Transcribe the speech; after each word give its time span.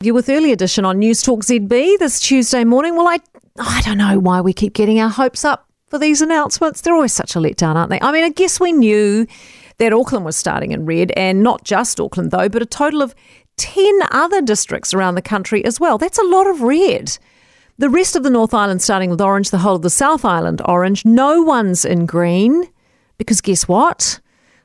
You 0.00 0.14
with 0.14 0.28
early 0.28 0.52
edition 0.52 0.84
on 0.84 1.00
News 1.00 1.22
Talk 1.22 1.40
ZB 1.40 1.98
this 1.98 2.20
Tuesday 2.20 2.62
morning. 2.62 2.94
Well, 2.94 3.08
I 3.08 3.18
I 3.58 3.80
don't 3.80 3.98
know 3.98 4.20
why 4.20 4.40
we 4.40 4.52
keep 4.52 4.72
getting 4.72 5.00
our 5.00 5.08
hopes 5.08 5.44
up 5.44 5.66
for 5.88 5.98
these 5.98 6.22
announcements. 6.22 6.80
They're 6.80 6.94
always 6.94 7.12
such 7.12 7.34
a 7.34 7.40
letdown, 7.40 7.74
aren't 7.74 7.90
they? 7.90 7.98
I 8.00 8.12
mean, 8.12 8.22
I 8.22 8.28
guess 8.28 8.60
we 8.60 8.70
knew 8.70 9.26
that 9.78 9.92
Auckland 9.92 10.24
was 10.24 10.36
starting 10.36 10.70
in 10.70 10.86
red, 10.86 11.10
and 11.16 11.42
not 11.42 11.64
just 11.64 11.98
Auckland 11.98 12.30
though, 12.30 12.48
but 12.48 12.62
a 12.62 12.66
total 12.66 13.02
of 13.02 13.12
ten 13.56 13.98
other 14.12 14.40
districts 14.40 14.94
around 14.94 15.16
the 15.16 15.20
country 15.20 15.64
as 15.64 15.80
well. 15.80 15.98
That's 15.98 16.18
a 16.18 16.26
lot 16.26 16.46
of 16.46 16.62
red. 16.62 17.18
The 17.78 17.90
rest 17.90 18.14
of 18.14 18.22
the 18.22 18.30
North 18.30 18.54
Island 18.54 18.80
starting 18.80 19.10
with 19.10 19.20
orange, 19.20 19.50
the 19.50 19.58
whole 19.58 19.74
of 19.74 19.82
the 19.82 19.90
South 19.90 20.24
Island 20.24 20.62
orange. 20.64 21.04
No 21.04 21.42
one's 21.42 21.84
in 21.84 22.06
green 22.06 22.68
because 23.16 23.40
guess 23.40 23.66
what? 23.66 24.20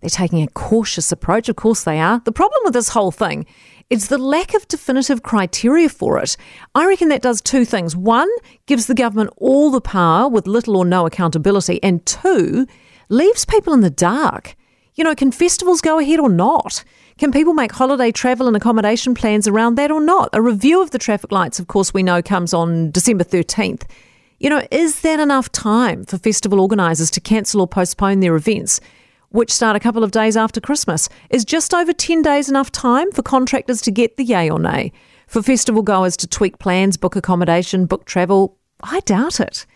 They're 0.00 0.10
taking 0.10 0.42
a 0.42 0.48
cautious 0.48 1.10
approach. 1.10 1.48
Of 1.48 1.56
course 1.56 1.84
they 1.84 1.98
are. 1.98 2.20
The 2.24 2.32
problem 2.32 2.60
with 2.64 2.74
this 2.74 2.90
whole 2.90 3.10
thing 3.10 3.46
it's 3.90 4.08
the 4.08 4.18
lack 4.18 4.52
of 4.52 4.68
definitive 4.68 5.22
criteria 5.22 5.88
for 5.88 6.18
it. 6.18 6.36
I 6.74 6.86
reckon 6.86 7.08
that 7.08 7.22
does 7.22 7.40
two 7.40 7.64
things. 7.64 7.96
One, 7.96 8.28
gives 8.66 8.86
the 8.86 8.94
government 8.94 9.30
all 9.38 9.70
the 9.70 9.80
power 9.80 10.28
with 10.28 10.46
little 10.46 10.76
or 10.76 10.84
no 10.84 11.06
accountability. 11.06 11.82
And 11.82 12.04
two, 12.04 12.66
leaves 13.08 13.46
people 13.46 13.72
in 13.72 13.80
the 13.80 13.88
dark. 13.88 14.56
You 14.94 15.04
know, 15.04 15.14
can 15.14 15.32
festivals 15.32 15.80
go 15.80 15.98
ahead 15.98 16.18
or 16.18 16.28
not? 16.28 16.84
Can 17.16 17.32
people 17.32 17.54
make 17.54 17.72
holiday 17.72 18.12
travel 18.12 18.46
and 18.46 18.56
accommodation 18.56 19.14
plans 19.14 19.48
around 19.48 19.76
that 19.76 19.90
or 19.90 20.00
not? 20.02 20.28
A 20.34 20.42
review 20.42 20.82
of 20.82 20.90
the 20.90 20.98
traffic 20.98 21.32
lights, 21.32 21.58
of 21.58 21.68
course, 21.68 21.94
we 21.94 22.02
know 22.02 22.20
comes 22.20 22.52
on 22.52 22.90
December 22.90 23.24
13th. 23.24 23.84
You 24.38 24.50
know, 24.50 24.66
is 24.70 25.00
that 25.00 25.18
enough 25.18 25.50
time 25.50 26.04
for 26.04 26.18
festival 26.18 26.60
organisers 26.60 27.10
to 27.12 27.20
cancel 27.20 27.60
or 27.60 27.66
postpone 27.66 28.20
their 28.20 28.36
events? 28.36 28.80
Which 29.30 29.52
start 29.52 29.76
a 29.76 29.80
couple 29.80 30.02
of 30.02 30.10
days 30.10 30.36
after 30.36 30.60
Christmas. 30.60 31.08
Is 31.30 31.44
just 31.44 31.74
over 31.74 31.92
10 31.92 32.22
days 32.22 32.48
enough 32.48 32.72
time 32.72 33.12
for 33.12 33.22
contractors 33.22 33.80
to 33.82 33.90
get 33.90 34.16
the 34.16 34.24
yay 34.24 34.50
or 34.50 34.58
nay? 34.58 34.92
For 35.26 35.42
festival 35.42 35.82
goers 35.82 36.16
to 36.18 36.26
tweak 36.26 36.58
plans, 36.58 36.96
book 36.96 37.14
accommodation, 37.14 37.86
book 37.86 38.06
travel? 38.06 38.56
I 38.82 39.00
doubt 39.00 39.40
it. 39.40 39.66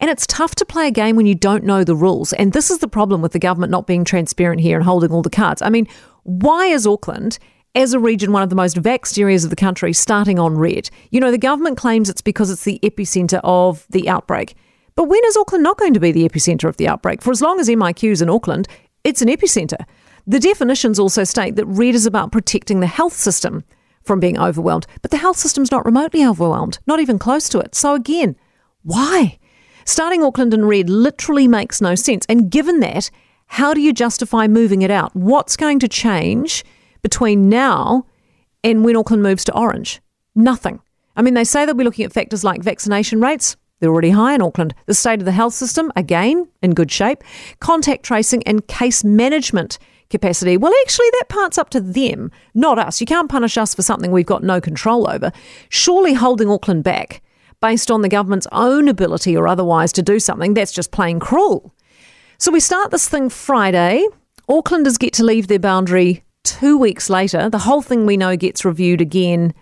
And 0.00 0.10
it's 0.10 0.26
tough 0.26 0.54
to 0.56 0.64
play 0.64 0.88
a 0.88 0.90
game 0.90 1.16
when 1.16 1.26
you 1.26 1.34
don't 1.34 1.64
know 1.64 1.84
the 1.84 1.94
rules. 1.94 2.32
And 2.34 2.52
this 2.52 2.70
is 2.70 2.78
the 2.78 2.88
problem 2.88 3.20
with 3.20 3.32
the 3.32 3.38
government 3.38 3.70
not 3.70 3.86
being 3.86 4.04
transparent 4.04 4.60
here 4.60 4.76
and 4.76 4.84
holding 4.84 5.10
all 5.12 5.22
the 5.22 5.30
cards. 5.30 5.62
I 5.62 5.68
mean, 5.68 5.86
why 6.22 6.66
is 6.66 6.86
Auckland, 6.86 7.38
as 7.74 7.92
a 7.92 8.00
region, 8.00 8.32
one 8.32 8.42
of 8.42 8.48
the 8.48 8.56
most 8.56 8.76
vaxxed 8.76 9.18
areas 9.18 9.44
of 9.44 9.50
the 9.50 9.56
country, 9.56 9.92
starting 9.92 10.38
on 10.38 10.56
red? 10.56 10.90
You 11.10 11.20
know, 11.20 11.30
the 11.30 11.38
government 11.38 11.76
claims 11.76 12.08
it's 12.08 12.22
because 12.22 12.50
it's 12.50 12.64
the 12.64 12.80
epicentre 12.82 13.40
of 13.44 13.86
the 13.90 14.08
outbreak. 14.08 14.54
But 14.94 15.04
when 15.04 15.20
is 15.26 15.36
Auckland 15.36 15.64
not 15.64 15.78
going 15.78 15.94
to 15.94 16.00
be 16.00 16.12
the 16.12 16.28
epicentre 16.28 16.68
of 16.68 16.78
the 16.78 16.88
outbreak? 16.88 17.22
For 17.22 17.30
as 17.30 17.42
long 17.42 17.60
as 17.60 17.68
MIQ's 17.68 18.22
in 18.22 18.30
Auckland, 18.30 18.68
it's 19.04 19.22
an 19.22 19.28
epicentre. 19.28 19.84
The 20.26 20.40
definitions 20.40 20.98
also 20.98 21.24
state 21.24 21.56
that 21.56 21.66
red 21.66 21.94
is 21.94 22.06
about 22.06 22.32
protecting 22.32 22.80
the 22.80 22.86
health 22.86 23.14
system 23.14 23.64
from 24.02 24.20
being 24.20 24.38
overwhelmed, 24.38 24.86
but 25.02 25.10
the 25.10 25.16
health 25.16 25.36
system's 25.36 25.70
not 25.70 25.84
remotely 25.84 26.24
overwhelmed, 26.24 26.78
not 26.86 27.00
even 27.00 27.18
close 27.18 27.48
to 27.50 27.58
it. 27.58 27.74
So 27.74 27.94
again, 27.94 28.36
why? 28.82 29.38
Starting 29.84 30.22
Auckland 30.22 30.54
in 30.54 30.64
red 30.64 30.88
literally 30.88 31.48
makes 31.48 31.80
no 31.80 31.94
sense. 31.94 32.24
And 32.28 32.50
given 32.50 32.80
that, 32.80 33.10
how 33.46 33.74
do 33.74 33.80
you 33.80 33.92
justify 33.92 34.46
moving 34.46 34.82
it 34.82 34.90
out? 34.90 35.14
What's 35.16 35.56
going 35.56 35.80
to 35.80 35.88
change 35.88 36.64
between 37.02 37.48
now 37.48 38.06
and 38.62 38.84
when 38.84 38.96
Auckland 38.96 39.22
moves 39.22 39.44
to 39.46 39.56
orange? 39.56 40.00
Nothing. 40.34 40.80
I 41.16 41.22
mean, 41.22 41.34
they 41.34 41.44
say 41.44 41.66
they'll 41.66 41.74
be 41.74 41.84
looking 41.84 42.04
at 42.04 42.12
factors 42.12 42.44
like 42.44 42.62
vaccination 42.62 43.20
rates. 43.20 43.56
They're 43.80 43.90
already 43.90 44.10
high 44.10 44.34
in 44.34 44.42
Auckland. 44.42 44.74
The 44.86 44.94
state 44.94 45.20
of 45.20 45.24
the 45.24 45.32
health 45.32 45.54
system, 45.54 45.90
again, 45.96 46.48
in 46.62 46.74
good 46.74 46.90
shape. 46.90 47.24
Contact 47.60 48.04
tracing 48.04 48.42
and 48.44 48.66
case 48.68 49.02
management 49.02 49.78
capacity. 50.10 50.56
Well, 50.56 50.72
actually, 50.82 51.08
that 51.12 51.28
part's 51.28 51.58
up 51.58 51.70
to 51.70 51.80
them, 51.80 52.30
not 52.54 52.78
us. 52.78 53.00
You 53.00 53.06
can't 53.06 53.30
punish 53.30 53.56
us 53.56 53.74
for 53.74 53.82
something 53.82 54.10
we've 54.10 54.26
got 54.26 54.42
no 54.42 54.60
control 54.60 55.10
over. 55.10 55.32
Surely 55.70 56.12
holding 56.12 56.50
Auckland 56.50 56.84
back 56.84 57.22
based 57.60 57.90
on 57.90 58.02
the 58.02 58.08
government's 58.08 58.46
own 58.52 58.88
ability 58.88 59.36
or 59.36 59.46
otherwise 59.46 59.92
to 59.92 60.02
do 60.02 60.18
something, 60.18 60.54
that's 60.54 60.72
just 60.72 60.92
plain 60.92 61.20
cruel. 61.20 61.74
So 62.38 62.50
we 62.50 62.60
start 62.60 62.90
this 62.90 63.08
thing 63.08 63.28
Friday. 63.28 64.06
Aucklanders 64.48 64.98
get 64.98 65.12
to 65.14 65.24
leave 65.24 65.46
their 65.46 65.58
boundary 65.58 66.24
two 66.42 66.76
weeks 66.76 67.10
later. 67.10 67.48
The 67.48 67.58
whole 67.58 67.82
thing 67.82 68.06
we 68.06 68.16
know 68.16 68.36
gets 68.36 68.64
reviewed 68.64 69.00
again 69.00 69.54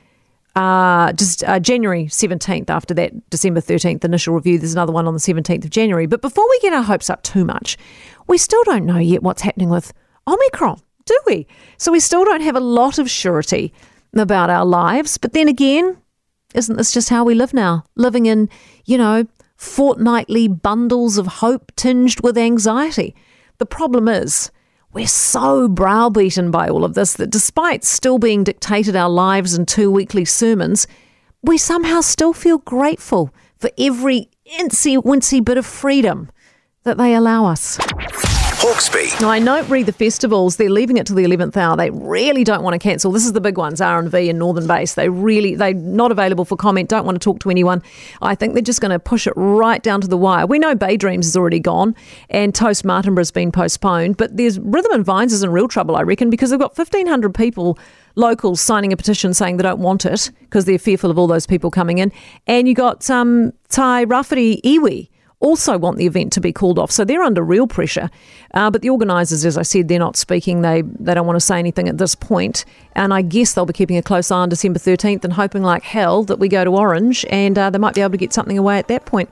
uh, 0.58 1.12
just 1.12 1.44
uh, 1.44 1.60
January 1.60 2.06
17th 2.06 2.69
after 2.69 2.92
that 2.94 3.30
December 3.30 3.60
13th 3.60 4.04
initial 4.04 4.34
review. 4.34 4.58
There's 4.58 4.72
another 4.72 4.92
one 4.92 5.06
on 5.06 5.14
the 5.14 5.20
17th 5.20 5.64
of 5.64 5.70
January. 5.70 6.06
But 6.06 6.20
before 6.20 6.44
we 6.50 6.58
get 6.58 6.72
our 6.72 6.82
hopes 6.82 7.08
up 7.08 7.22
too 7.22 7.44
much, 7.44 7.78
we 8.26 8.38
still 8.38 8.64
don't 8.64 8.84
know 8.84 8.98
yet 8.98 9.22
what's 9.22 9.42
happening 9.42 9.69
with 9.69 9.92
Omicron, 10.26 10.80
do 11.04 11.16
we? 11.26 11.46
So 11.76 11.92
we 11.92 12.00
still 12.00 12.24
don't 12.24 12.41
have 12.41 12.56
a 12.56 12.60
lot 12.60 12.98
of 12.98 13.08
surety 13.08 13.72
about 14.16 14.50
our 14.50 14.64
lives. 14.64 15.16
But 15.16 15.32
then 15.32 15.46
again, 15.46 15.96
isn't 16.54 16.76
this 16.76 16.90
just 16.90 17.08
how 17.08 17.22
we 17.22 17.36
live 17.36 17.54
now? 17.54 17.84
Living 17.94 18.26
in, 18.26 18.48
you 18.84 18.98
know, 18.98 19.28
fortnightly 19.54 20.48
bundles 20.48 21.19
of 21.19 21.26
hope 21.28 21.70
tinged 21.76 22.20
with 22.22 22.36
anxiety. 22.36 23.14
The 23.58 23.66
problem 23.66 24.08
is, 24.08 24.50
we're 24.98 25.06
so 25.06 25.69
browbeaten 25.69 26.50
by 26.50 26.69
all 26.69 26.84
of 26.84 26.94
this 26.94 27.12
that 27.12 27.31
despite 27.31 27.84
still 27.84 28.19
being 28.19 28.42
dictated 28.42 28.97
our 28.97 29.09
lives 29.09 29.56
in 29.56 29.64
two 29.64 29.92
weekly 29.92 30.25
sermons, 30.25 30.88
we 31.41 31.56
somehow 31.56 32.00
still 32.00 32.32
feel 32.32 32.59
grateful 32.59 33.32
for 33.58 33.70
every 33.78 34.28
incy 34.58 35.00
wincy 35.00 35.44
bit 35.44 35.56
of 35.56 35.64
freedom 35.64 36.28
that 36.82 36.98
they 36.98 37.14
allow 37.14 37.47
us. 37.47 37.78
Now, 39.23 39.31
I 39.31 39.39
note 39.39 39.67
read 39.71 39.87
the 39.87 39.93
festivals, 39.93 40.56
they're 40.56 40.69
leaving 40.69 40.99
it 40.99 41.06
to 41.06 41.15
the 41.15 41.25
11th 41.25 41.56
hour. 41.56 41.75
They 41.75 41.89
really 41.89 42.45
don't 42.45 42.62
want 42.62 42.75
to 42.75 42.79
cancel. 42.79 43.11
This 43.11 43.25
is 43.25 43.33
the 43.33 43.41
big 43.41 43.56
ones, 43.56 43.81
R&V 43.81 44.29
and 44.29 44.39
Northern 44.39 44.67
Bass. 44.67 44.93
They 44.93 45.09
really, 45.09 45.55
they're 45.55 45.73
not 45.73 46.12
available 46.12 46.45
for 46.45 46.55
comment, 46.55 46.91
don't 46.91 47.06
want 47.06 47.17
to 47.17 47.25
talk 47.25 47.41
to 47.41 47.51
anyone. 47.51 47.83
I 48.21 48.34
think 48.34 48.53
they're 48.53 48.62
just 48.62 48.83
going 48.83 48.91
to 48.91 48.99
push 48.99 49.27
it 49.27 49.33
right 49.37 49.83
down 49.83 50.03
to 50.03 50.06
the 50.06 50.19
wire. 50.19 50.47
We 50.47 50.59
know 50.59 50.75
Bay 50.75 50.99
Dreams 50.99 51.27
is 51.27 51.34
already 51.34 51.61
gone 51.61 51.97
and 52.29 52.55
Toast 52.55 52.84
Martinborough's 52.84 53.31
been 53.31 53.51
postponed, 53.51 54.19
but 54.19 54.37
there's 54.37 54.59
Rhythm 54.59 54.93
and 54.93 55.05
Vines 55.05 55.33
is 55.33 55.43
in 55.43 55.50
real 55.50 55.69
trouble, 55.69 55.97
I 55.97 56.03
reckon, 56.03 56.29
because 56.29 56.50
they've 56.50 56.61
got 56.61 56.77
1,500 56.77 57.35
people 57.35 57.79
locals 58.17 58.61
signing 58.61 58.93
a 58.93 58.99
petition 58.99 59.33
saying 59.33 59.56
they 59.56 59.62
don't 59.62 59.81
want 59.81 60.05
it 60.05 60.31
because 60.41 60.67
they're 60.67 60.79
fearful 60.79 61.11
of 61.11 61.19
all 61.19 61.27
those 61.27 61.47
people 61.47 61.71
coming 61.71 61.99
in. 61.99 62.12
And 62.47 62.69
you 62.69 62.75
got 62.75 63.09
um, 63.09 63.55
Tai 63.71 64.05
Rafferty 64.05 64.61
Iwi 64.62 65.09
also 65.41 65.78
want 65.78 65.99
the 65.99 66.06
event 66.06 66.32
to 66.32 66.41
be 66.41 66.53
called 66.53 66.78
off. 66.78 66.91
So 66.91 67.04
they're 67.04 67.22
under 67.22 67.43
real 67.43 67.66
pressure. 67.66 68.10
Uh, 68.54 68.71
but 68.71 68.82
the 68.82 68.91
organisers, 68.91 69.44
as 69.44 69.56
I 69.56 69.62
said, 69.62 69.88
they're 69.88 69.99
not 69.99 70.16
speaking. 70.16 70.62
They 70.62 70.82
they 70.82 71.15
don't 71.15 71.26
want 71.26 71.37
to 71.37 71.44
say 71.44 71.59
anything 71.59 71.88
at 71.88 71.99
this 71.99 72.15
point. 72.15 72.65
And 72.94 73.15
I 73.15 73.22
guess 73.22 73.54
they'll 73.54 73.66
be 73.66 73.72
keeping 73.72 73.97
a 73.97 74.03
close 74.03 74.31
eye 74.31 74.38
on 74.38 74.49
December 74.49 74.78
13th 74.78 75.25
and 75.25 75.32
hoping 75.32 75.62
like 75.62 75.82
hell 75.82 76.25
that 76.25 76.38
we 76.38 76.49
go 76.49 76.65
to 76.65 76.71
Orange 76.71 77.25
and 77.31 77.56
uh, 77.59 77.71
they 77.71 77.78
might 77.78 77.94
be 77.94 78.00
able 78.00 78.12
to 78.12 78.16
get 78.16 78.32
something 78.32 78.59
away 78.59 78.78
at 78.78 78.88
that 78.88 79.04
point. 79.04 79.26